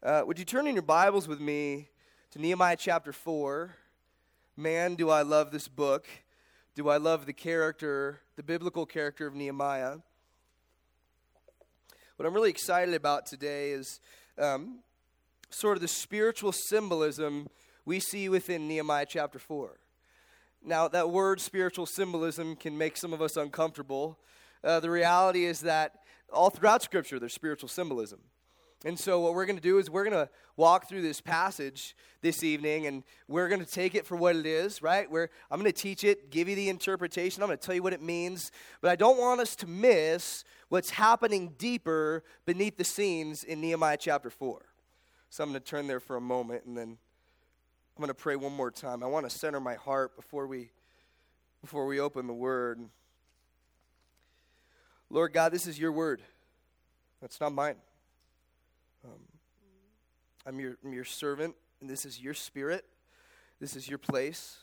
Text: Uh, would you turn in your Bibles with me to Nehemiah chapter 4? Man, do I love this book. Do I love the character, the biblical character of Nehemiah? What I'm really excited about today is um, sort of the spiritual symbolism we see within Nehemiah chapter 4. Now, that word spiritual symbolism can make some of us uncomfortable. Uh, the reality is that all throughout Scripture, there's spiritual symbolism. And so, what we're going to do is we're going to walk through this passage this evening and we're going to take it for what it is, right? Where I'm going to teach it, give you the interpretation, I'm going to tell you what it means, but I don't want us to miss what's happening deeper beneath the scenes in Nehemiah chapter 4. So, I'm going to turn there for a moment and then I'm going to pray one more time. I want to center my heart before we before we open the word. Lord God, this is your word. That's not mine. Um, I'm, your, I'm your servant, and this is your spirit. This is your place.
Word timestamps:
Uh, 0.00 0.22
would 0.24 0.38
you 0.38 0.44
turn 0.44 0.68
in 0.68 0.76
your 0.76 0.82
Bibles 0.82 1.26
with 1.26 1.40
me 1.40 1.88
to 2.30 2.40
Nehemiah 2.40 2.76
chapter 2.78 3.12
4? 3.12 3.74
Man, 4.56 4.94
do 4.94 5.10
I 5.10 5.22
love 5.22 5.50
this 5.50 5.66
book. 5.66 6.06
Do 6.76 6.88
I 6.88 6.98
love 6.98 7.26
the 7.26 7.32
character, 7.32 8.20
the 8.36 8.44
biblical 8.44 8.86
character 8.86 9.26
of 9.26 9.34
Nehemiah? 9.34 9.96
What 12.14 12.26
I'm 12.26 12.32
really 12.32 12.50
excited 12.50 12.94
about 12.94 13.26
today 13.26 13.72
is 13.72 13.98
um, 14.38 14.84
sort 15.50 15.76
of 15.76 15.80
the 15.80 15.88
spiritual 15.88 16.52
symbolism 16.52 17.48
we 17.84 17.98
see 17.98 18.28
within 18.28 18.68
Nehemiah 18.68 19.06
chapter 19.08 19.40
4. 19.40 19.80
Now, 20.64 20.86
that 20.86 21.10
word 21.10 21.40
spiritual 21.40 21.86
symbolism 21.86 22.54
can 22.54 22.78
make 22.78 22.96
some 22.96 23.12
of 23.12 23.20
us 23.20 23.36
uncomfortable. 23.36 24.16
Uh, 24.62 24.78
the 24.78 24.90
reality 24.90 25.44
is 25.44 25.58
that 25.62 25.96
all 26.32 26.50
throughout 26.50 26.84
Scripture, 26.84 27.18
there's 27.18 27.34
spiritual 27.34 27.68
symbolism. 27.68 28.20
And 28.84 28.96
so, 28.96 29.18
what 29.18 29.34
we're 29.34 29.46
going 29.46 29.56
to 29.56 29.62
do 29.62 29.78
is 29.78 29.90
we're 29.90 30.04
going 30.04 30.26
to 30.26 30.30
walk 30.56 30.88
through 30.88 31.02
this 31.02 31.20
passage 31.20 31.96
this 32.20 32.44
evening 32.44 32.86
and 32.86 33.02
we're 33.26 33.48
going 33.48 33.64
to 33.64 33.70
take 33.70 33.96
it 33.96 34.06
for 34.06 34.14
what 34.14 34.36
it 34.36 34.46
is, 34.46 34.82
right? 34.82 35.10
Where 35.10 35.30
I'm 35.50 35.60
going 35.60 35.70
to 35.70 35.76
teach 35.76 36.04
it, 36.04 36.30
give 36.30 36.48
you 36.48 36.54
the 36.54 36.68
interpretation, 36.68 37.42
I'm 37.42 37.48
going 37.48 37.58
to 37.58 37.64
tell 37.64 37.74
you 37.74 37.82
what 37.82 37.92
it 37.92 38.02
means, 38.02 38.52
but 38.80 38.90
I 38.90 38.96
don't 38.96 39.18
want 39.18 39.40
us 39.40 39.56
to 39.56 39.66
miss 39.66 40.44
what's 40.68 40.90
happening 40.90 41.54
deeper 41.58 42.22
beneath 42.46 42.76
the 42.76 42.84
scenes 42.84 43.42
in 43.42 43.60
Nehemiah 43.60 43.96
chapter 43.96 44.30
4. 44.30 44.62
So, 45.30 45.42
I'm 45.42 45.50
going 45.50 45.60
to 45.60 45.66
turn 45.66 45.88
there 45.88 46.00
for 46.00 46.14
a 46.14 46.20
moment 46.20 46.64
and 46.64 46.76
then 46.76 46.98
I'm 47.96 48.00
going 48.00 48.08
to 48.08 48.14
pray 48.14 48.36
one 48.36 48.52
more 48.52 48.70
time. 48.70 49.02
I 49.02 49.06
want 49.06 49.28
to 49.28 49.36
center 49.36 49.58
my 49.58 49.74
heart 49.74 50.14
before 50.14 50.46
we 50.46 50.70
before 51.62 51.86
we 51.86 51.98
open 51.98 52.28
the 52.28 52.32
word. 52.32 52.78
Lord 55.10 55.32
God, 55.32 55.50
this 55.50 55.66
is 55.66 55.80
your 55.80 55.90
word. 55.90 56.22
That's 57.20 57.40
not 57.40 57.52
mine. 57.52 57.74
Um, 59.04 59.20
I'm, 60.46 60.60
your, 60.60 60.76
I'm 60.84 60.92
your 60.92 61.04
servant, 61.04 61.54
and 61.80 61.88
this 61.88 62.04
is 62.04 62.20
your 62.20 62.34
spirit. 62.34 62.84
This 63.60 63.76
is 63.76 63.88
your 63.88 63.98
place. 63.98 64.58